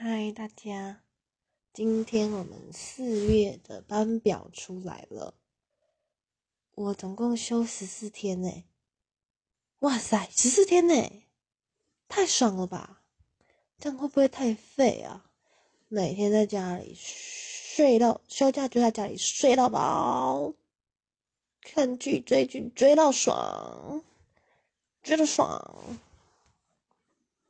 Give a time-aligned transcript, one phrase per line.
[0.00, 1.02] 嗨，大家！
[1.72, 5.34] 今天我们四月的班表出来了，
[6.76, 8.62] 我总共休十四天呢。
[9.80, 11.24] 哇塞，十四天呢，
[12.06, 13.02] 太爽了吧！
[13.80, 15.32] 这样会不会太废啊？
[15.88, 20.54] 每天在家里睡到休假就在家里睡到饱，
[21.60, 24.04] 看剧追剧追到爽，
[25.02, 25.98] 追到爽。